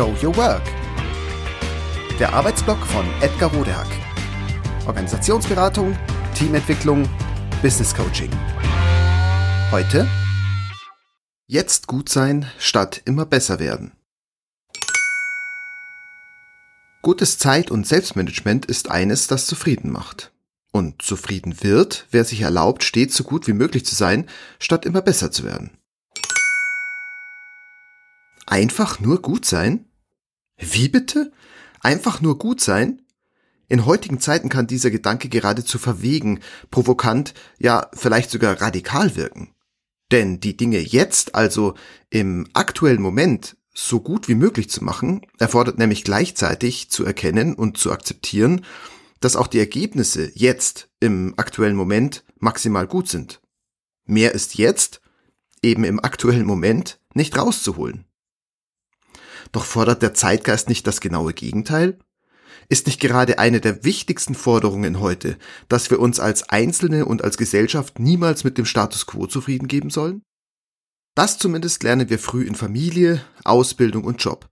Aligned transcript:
Show 0.00 0.16
Your 0.22 0.34
Work. 0.38 0.62
Der 2.18 2.32
Arbeitsblock 2.32 2.78
von 2.86 3.04
Edgar 3.20 3.52
Rodehack. 3.52 3.86
Organisationsberatung, 4.86 5.94
Teamentwicklung, 6.34 7.06
Business 7.60 7.94
Coaching. 7.94 8.30
Heute 9.70 10.08
Jetzt 11.46 11.86
gut 11.86 12.08
sein 12.08 12.50
statt 12.58 13.02
immer 13.04 13.26
besser 13.26 13.58
werden. 13.58 13.92
Gutes 17.02 17.36
Zeit- 17.36 17.70
und 17.70 17.86
Selbstmanagement 17.86 18.64
ist 18.64 18.90
eines, 18.90 19.26
das 19.26 19.44
zufrieden 19.44 19.92
macht. 19.92 20.32
Und 20.72 21.02
zufrieden 21.02 21.62
wird, 21.62 22.06
wer 22.10 22.24
sich 22.24 22.40
erlaubt, 22.40 22.84
stets 22.84 23.14
so 23.14 23.24
gut 23.24 23.46
wie 23.46 23.52
möglich 23.52 23.84
zu 23.84 23.94
sein, 23.94 24.26
statt 24.58 24.86
immer 24.86 25.02
besser 25.02 25.30
zu 25.30 25.44
werden. 25.44 25.76
Einfach 28.46 28.98
nur 28.98 29.20
gut 29.20 29.44
sein? 29.44 29.84
Wie 30.60 30.88
bitte? 30.88 31.32
Einfach 31.80 32.20
nur 32.20 32.38
gut 32.38 32.60
sein? 32.60 33.02
In 33.68 33.86
heutigen 33.86 34.20
Zeiten 34.20 34.48
kann 34.48 34.66
dieser 34.66 34.90
Gedanke 34.90 35.28
geradezu 35.28 35.78
verwegen, 35.78 36.40
provokant, 36.70 37.34
ja 37.58 37.88
vielleicht 37.94 38.30
sogar 38.30 38.60
radikal 38.60 39.16
wirken. 39.16 39.54
Denn 40.10 40.40
die 40.40 40.56
Dinge 40.56 40.80
jetzt, 40.80 41.34
also 41.34 41.74
im 42.10 42.48
aktuellen 42.52 43.00
Moment, 43.00 43.56
so 43.72 44.00
gut 44.00 44.28
wie 44.28 44.34
möglich 44.34 44.68
zu 44.68 44.84
machen, 44.84 45.22
erfordert 45.38 45.78
nämlich 45.78 46.02
gleichzeitig 46.04 46.90
zu 46.90 47.04
erkennen 47.04 47.54
und 47.54 47.78
zu 47.78 47.92
akzeptieren, 47.92 48.64
dass 49.20 49.36
auch 49.36 49.46
die 49.46 49.60
Ergebnisse 49.60 50.32
jetzt 50.34 50.88
im 50.98 51.34
aktuellen 51.36 51.76
Moment 51.76 52.24
maximal 52.38 52.86
gut 52.86 53.08
sind. 53.08 53.40
Mehr 54.04 54.32
ist 54.32 54.56
jetzt, 54.56 55.00
eben 55.62 55.84
im 55.84 56.00
aktuellen 56.00 56.46
Moment, 56.46 56.98
nicht 57.14 57.38
rauszuholen. 57.38 58.06
Doch 59.52 59.64
fordert 59.64 60.02
der 60.02 60.14
Zeitgeist 60.14 60.68
nicht 60.68 60.86
das 60.86 61.00
genaue 61.00 61.34
Gegenteil? 61.34 61.98
Ist 62.68 62.86
nicht 62.86 63.00
gerade 63.00 63.38
eine 63.38 63.60
der 63.60 63.84
wichtigsten 63.84 64.34
Forderungen 64.34 65.00
heute, 65.00 65.36
dass 65.68 65.90
wir 65.90 65.98
uns 65.98 66.20
als 66.20 66.48
Einzelne 66.50 67.04
und 67.04 67.24
als 67.24 67.36
Gesellschaft 67.36 67.98
niemals 67.98 68.44
mit 68.44 68.58
dem 68.58 68.64
Status 68.64 69.06
quo 69.06 69.26
zufrieden 69.26 69.66
geben 69.66 69.90
sollen? 69.90 70.22
Das 71.16 71.38
zumindest 71.38 71.82
lernen 71.82 72.08
wir 72.08 72.20
früh 72.20 72.44
in 72.44 72.54
Familie, 72.54 73.24
Ausbildung 73.44 74.04
und 74.04 74.22
Job. 74.22 74.48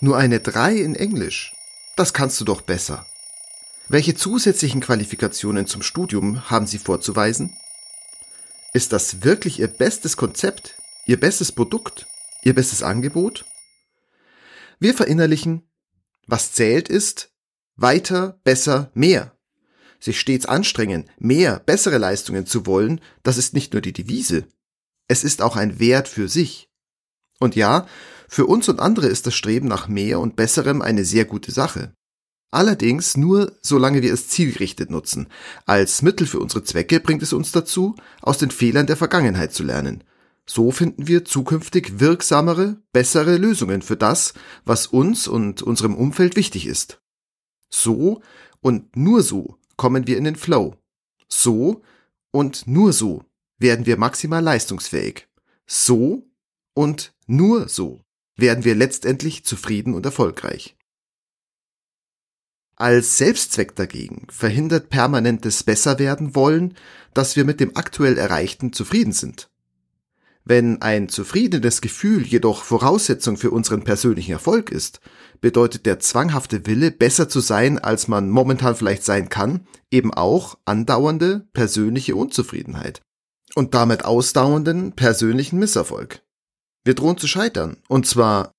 Nur 0.00 0.16
eine 0.16 0.40
3 0.40 0.74
in 0.74 0.96
Englisch. 0.96 1.54
Das 1.94 2.12
kannst 2.12 2.40
du 2.40 2.44
doch 2.44 2.60
besser. 2.60 3.06
Welche 3.88 4.16
zusätzlichen 4.16 4.80
Qualifikationen 4.80 5.68
zum 5.68 5.82
Studium 5.82 6.50
haben 6.50 6.66
Sie 6.66 6.78
vorzuweisen? 6.78 7.56
Ist 8.72 8.92
das 8.92 9.22
wirklich 9.22 9.60
Ihr 9.60 9.68
bestes 9.68 10.16
Konzept, 10.16 10.81
Ihr 11.04 11.18
bestes 11.18 11.50
Produkt, 11.50 12.06
Ihr 12.44 12.54
bestes 12.54 12.82
Angebot? 12.82 13.44
Wir 14.78 14.94
verinnerlichen, 14.94 15.62
was 16.26 16.52
zählt 16.52 16.88
ist, 16.88 17.32
weiter, 17.76 18.40
besser, 18.44 18.90
mehr. 18.94 19.36
Sich 19.98 20.20
stets 20.20 20.46
anstrengen, 20.46 21.10
mehr, 21.18 21.58
bessere 21.60 21.98
Leistungen 21.98 22.46
zu 22.46 22.66
wollen, 22.66 23.00
das 23.22 23.36
ist 23.36 23.52
nicht 23.52 23.72
nur 23.72 23.82
die 23.82 23.92
Devise. 23.92 24.46
Es 25.08 25.24
ist 25.24 25.42
auch 25.42 25.56
ein 25.56 25.80
Wert 25.80 26.06
für 26.06 26.28
sich. 26.28 26.70
Und 27.40 27.56
ja, 27.56 27.86
für 28.28 28.46
uns 28.46 28.68
und 28.68 28.78
andere 28.78 29.08
ist 29.08 29.26
das 29.26 29.34
Streben 29.34 29.66
nach 29.66 29.88
mehr 29.88 30.20
und 30.20 30.36
besserem 30.36 30.82
eine 30.82 31.04
sehr 31.04 31.24
gute 31.24 31.50
Sache. 31.50 31.94
Allerdings 32.52 33.16
nur, 33.16 33.58
solange 33.60 34.02
wir 34.02 34.12
es 34.12 34.28
zielgerichtet 34.28 34.90
nutzen. 34.90 35.28
Als 35.66 36.02
Mittel 36.02 36.26
für 36.26 36.38
unsere 36.38 36.62
Zwecke 36.62 37.00
bringt 37.00 37.22
es 37.22 37.32
uns 37.32 37.50
dazu, 37.50 37.96
aus 38.20 38.38
den 38.38 38.50
Fehlern 38.50 38.86
der 38.86 38.96
Vergangenheit 38.96 39.52
zu 39.52 39.64
lernen. 39.64 40.04
So 40.46 40.72
finden 40.72 41.06
wir 41.06 41.24
zukünftig 41.24 42.00
wirksamere, 42.00 42.82
bessere 42.92 43.36
Lösungen 43.36 43.82
für 43.82 43.96
das, 43.96 44.34
was 44.64 44.86
uns 44.86 45.28
und 45.28 45.62
unserem 45.62 45.94
Umfeld 45.94 46.36
wichtig 46.36 46.66
ist. 46.66 47.00
So 47.70 48.22
und 48.60 48.96
nur 48.96 49.22
so 49.22 49.56
kommen 49.76 50.06
wir 50.06 50.18
in 50.18 50.24
den 50.24 50.36
Flow. 50.36 50.76
So 51.28 51.82
und 52.30 52.66
nur 52.66 52.92
so 52.92 53.24
werden 53.58 53.86
wir 53.86 53.96
maximal 53.96 54.42
leistungsfähig. 54.42 55.28
So 55.66 56.26
und 56.74 57.14
nur 57.26 57.68
so 57.68 58.00
werden 58.36 58.64
wir 58.64 58.74
letztendlich 58.74 59.44
zufrieden 59.44 59.94
und 59.94 60.04
erfolgreich. 60.04 60.76
Als 62.74 63.18
Selbstzweck 63.18 63.76
dagegen 63.76 64.26
verhindert 64.28 64.88
permanentes 64.88 65.62
Besserwerden 65.62 66.34
wollen, 66.34 66.76
dass 67.14 67.36
wir 67.36 67.44
mit 67.44 67.60
dem 67.60 67.76
aktuell 67.76 68.18
Erreichten 68.18 68.72
zufrieden 68.72 69.12
sind. 69.12 69.51
Wenn 70.44 70.82
ein 70.82 71.08
zufriedenes 71.08 71.80
Gefühl 71.80 72.26
jedoch 72.26 72.64
Voraussetzung 72.64 73.36
für 73.36 73.50
unseren 73.52 73.84
persönlichen 73.84 74.32
Erfolg 74.32 74.70
ist, 74.70 75.00
bedeutet 75.40 75.86
der 75.86 76.00
zwanghafte 76.00 76.66
Wille, 76.66 76.90
besser 76.90 77.28
zu 77.28 77.40
sein, 77.40 77.78
als 77.78 78.08
man 78.08 78.28
momentan 78.28 78.74
vielleicht 78.74 79.04
sein 79.04 79.28
kann, 79.28 79.66
eben 79.90 80.12
auch 80.12 80.58
andauernde 80.64 81.46
persönliche 81.52 82.16
Unzufriedenheit 82.16 83.02
und 83.54 83.74
damit 83.74 84.04
ausdauernden 84.04 84.92
persönlichen 84.92 85.58
Misserfolg. 85.58 86.22
Wir 86.84 86.94
drohen 86.94 87.18
zu 87.18 87.28
scheitern. 87.28 87.76
Und 87.88 88.06
zwar 88.06 88.52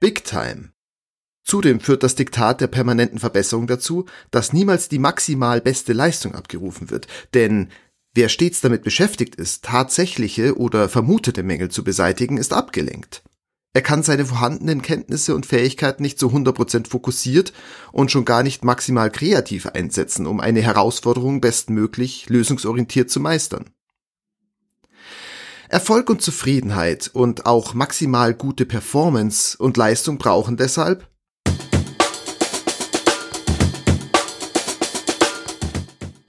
Big 0.00 0.24
Time. 0.24 0.72
Zudem 1.50 1.80
führt 1.80 2.04
das 2.04 2.14
Diktat 2.14 2.60
der 2.60 2.68
permanenten 2.68 3.18
Verbesserung 3.18 3.66
dazu, 3.66 4.06
dass 4.30 4.52
niemals 4.52 4.88
die 4.88 5.00
maximal 5.00 5.60
beste 5.60 5.92
Leistung 5.92 6.36
abgerufen 6.36 6.90
wird, 6.90 7.08
denn 7.34 7.70
wer 8.14 8.28
stets 8.28 8.60
damit 8.60 8.84
beschäftigt 8.84 9.34
ist, 9.34 9.64
tatsächliche 9.64 10.56
oder 10.56 10.88
vermutete 10.88 11.42
Mängel 11.42 11.68
zu 11.68 11.82
beseitigen, 11.82 12.36
ist 12.36 12.52
abgelenkt. 12.52 13.24
Er 13.72 13.82
kann 13.82 14.04
seine 14.04 14.26
vorhandenen 14.26 14.80
Kenntnisse 14.80 15.34
und 15.34 15.44
Fähigkeiten 15.44 16.04
nicht 16.04 16.20
zu 16.20 16.28
100% 16.28 16.88
fokussiert 16.88 17.52
und 17.90 18.12
schon 18.12 18.24
gar 18.24 18.44
nicht 18.44 18.64
maximal 18.64 19.10
kreativ 19.10 19.66
einsetzen, 19.66 20.28
um 20.28 20.38
eine 20.38 20.62
Herausforderung 20.62 21.40
bestmöglich 21.40 22.28
lösungsorientiert 22.28 23.10
zu 23.10 23.18
meistern. 23.18 23.70
Erfolg 25.68 26.10
und 26.10 26.22
Zufriedenheit 26.22 27.10
und 27.12 27.46
auch 27.46 27.74
maximal 27.74 28.34
gute 28.34 28.66
Performance 28.66 29.58
und 29.58 29.76
Leistung 29.76 30.18
brauchen 30.18 30.56
deshalb 30.56 31.09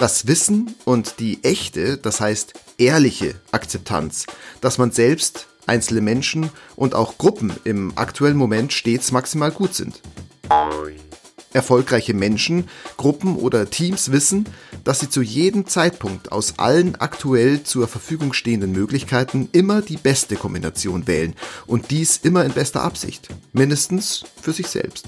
das 0.01 0.25
Wissen 0.25 0.73
und 0.83 1.19
die 1.19 1.43
echte, 1.43 1.97
das 1.97 2.19
heißt 2.19 2.53
ehrliche 2.79 3.35
Akzeptanz, 3.51 4.25
dass 4.59 4.79
man 4.79 4.91
selbst, 4.91 5.47
einzelne 5.67 6.01
Menschen 6.01 6.49
und 6.75 6.95
auch 6.95 7.19
Gruppen 7.19 7.53
im 7.65 7.95
aktuellen 7.95 8.35
Moment 8.35 8.73
stets 8.73 9.11
maximal 9.11 9.51
gut 9.51 9.75
sind. 9.75 10.01
Erfolgreiche 11.53 12.15
Menschen, 12.15 12.67
Gruppen 12.97 13.35
oder 13.35 13.69
Teams 13.69 14.11
wissen, 14.11 14.45
dass 14.83 15.01
sie 15.01 15.09
zu 15.09 15.21
jedem 15.21 15.67
Zeitpunkt 15.67 16.31
aus 16.31 16.57
allen 16.57 16.95
aktuell 16.95 17.61
zur 17.61 17.87
Verfügung 17.87 18.33
stehenden 18.33 18.71
Möglichkeiten 18.71 19.49
immer 19.51 19.83
die 19.83 19.97
beste 19.97 20.35
Kombination 20.35 21.05
wählen 21.05 21.35
und 21.67 21.91
dies 21.91 22.17
immer 22.17 22.43
in 22.43 22.53
bester 22.53 22.81
Absicht, 22.81 23.27
mindestens 23.53 24.23
für 24.41 24.51
sich 24.51 24.67
selbst. 24.67 25.05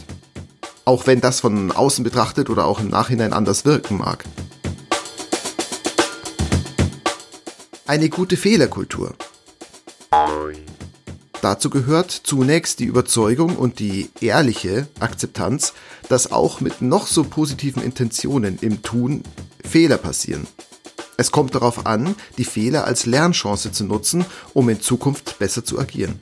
Auch 0.86 1.08
wenn 1.08 1.20
das 1.20 1.40
von 1.40 1.72
außen 1.72 2.04
betrachtet 2.04 2.52
oder 2.52 2.66
auch 2.66 2.80
im 2.80 2.90
Nachhinein 2.90 3.34
anders 3.34 3.66
wirken 3.66 3.98
mag. 3.98 4.26
Eine 7.94 8.10
gute 8.10 8.38
Fehlerkultur. 8.38 9.14
Dazu 11.44 11.70
gehört 11.70 12.10
zunächst 12.10 12.80
die 12.80 12.86
Überzeugung 12.86 13.56
und 13.56 13.78
die 13.78 14.10
ehrliche 14.20 14.88
Akzeptanz, 15.00 15.74
dass 16.10 16.32
auch 16.32 16.60
mit 16.60 16.82
noch 16.82 17.06
so 17.06 17.24
positiven 17.24 17.84
Intentionen 17.84 18.58
im 18.62 18.82
Tun 18.82 19.22
Fehler 19.64 20.00
passieren. 20.00 20.48
Es 21.18 21.32
kommt 21.32 21.54
darauf 21.54 21.86
an, 21.86 22.16
die 22.40 22.46
Fehler 22.46 22.86
als 22.86 23.06
Lernchance 23.06 23.72
zu 23.72 23.84
nutzen, 23.84 24.26
um 24.56 24.70
in 24.70 24.82
Zukunft 24.82 25.38
besser 25.38 25.64
zu 25.64 25.78
agieren. 25.78 26.20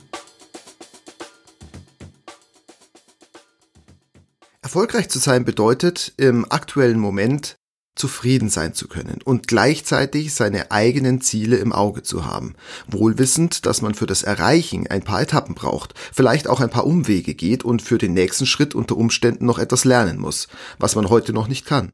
Erfolgreich 4.60 5.08
zu 5.08 5.18
sein 5.18 5.46
bedeutet, 5.46 6.12
im 6.18 6.44
aktuellen 6.52 6.98
Moment 6.98 7.56
zufrieden 7.94 8.48
sein 8.48 8.74
zu 8.74 8.88
können 8.88 9.20
und 9.22 9.48
gleichzeitig 9.48 10.34
seine 10.34 10.70
eigenen 10.70 11.20
Ziele 11.20 11.56
im 11.56 11.72
Auge 11.72 12.02
zu 12.02 12.24
haben, 12.24 12.54
wohlwissend, 12.86 13.66
dass 13.66 13.82
man 13.82 13.94
für 13.94 14.06
das 14.06 14.22
Erreichen 14.22 14.86
ein 14.86 15.02
paar 15.02 15.20
Etappen 15.22 15.54
braucht, 15.54 15.94
vielleicht 16.12 16.48
auch 16.48 16.60
ein 16.60 16.70
paar 16.70 16.86
Umwege 16.86 17.34
geht 17.34 17.64
und 17.64 17.82
für 17.82 17.98
den 17.98 18.14
nächsten 18.14 18.46
Schritt 18.46 18.74
unter 18.74 18.96
Umständen 18.96 19.46
noch 19.46 19.58
etwas 19.58 19.84
lernen 19.84 20.18
muss, 20.18 20.48
was 20.78 20.94
man 20.94 21.10
heute 21.10 21.32
noch 21.32 21.48
nicht 21.48 21.66
kann. 21.66 21.92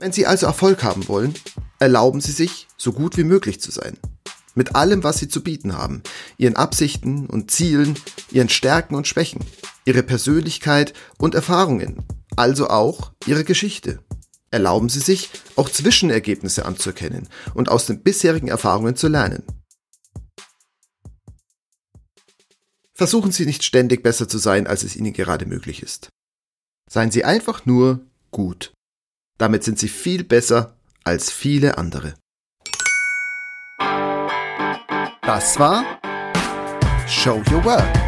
Wenn 0.00 0.12
Sie 0.12 0.26
also 0.26 0.46
Erfolg 0.46 0.84
haben 0.84 1.08
wollen, 1.08 1.34
erlauben 1.80 2.20
Sie 2.20 2.30
sich, 2.30 2.68
so 2.76 2.92
gut 2.92 3.16
wie 3.16 3.24
möglich 3.24 3.60
zu 3.60 3.72
sein. 3.72 3.96
Mit 4.54 4.74
allem, 4.74 5.04
was 5.04 5.18
sie 5.18 5.28
zu 5.28 5.42
bieten 5.42 5.76
haben, 5.76 6.02
ihren 6.36 6.56
Absichten 6.56 7.26
und 7.26 7.50
Zielen, 7.50 7.96
ihren 8.32 8.48
Stärken 8.48 8.96
und 8.96 9.06
Schwächen, 9.06 9.40
ihre 9.88 10.02
Persönlichkeit 10.02 10.92
und 11.16 11.34
Erfahrungen, 11.34 12.04
also 12.36 12.68
auch 12.68 13.12
ihre 13.26 13.42
Geschichte. 13.42 14.00
Erlauben 14.50 14.90
Sie 14.90 15.00
sich, 15.00 15.30
auch 15.56 15.70
Zwischenergebnisse 15.70 16.66
anzuerkennen 16.66 17.28
und 17.54 17.70
aus 17.70 17.86
den 17.86 18.02
bisherigen 18.02 18.48
Erfahrungen 18.48 18.96
zu 18.96 19.08
lernen. 19.08 19.42
Versuchen 22.92 23.32
Sie 23.32 23.46
nicht 23.46 23.64
ständig 23.64 24.02
besser 24.02 24.28
zu 24.28 24.36
sein, 24.38 24.66
als 24.66 24.82
es 24.82 24.94
Ihnen 24.94 25.14
gerade 25.14 25.46
möglich 25.46 25.82
ist. 25.82 26.10
Seien 26.90 27.10
Sie 27.10 27.24
einfach 27.24 27.64
nur 27.64 28.00
gut. 28.30 28.72
Damit 29.38 29.64
sind 29.64 29.78
Sie 29.78 29.88
viel 29.88 30.22
besser 30.22 30.76
als 31.02 31.30
viele 31.30 31.78
andere. 31.78 32.14
Das 35.22 35.58
war 35.58 35.84
Show 37.06 37.42
Your 37.50 37.64
Work. 37.64 38.07